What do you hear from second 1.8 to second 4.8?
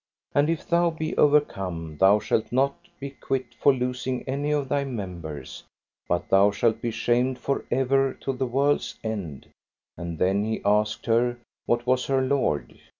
thou shall not be quit for losing of any of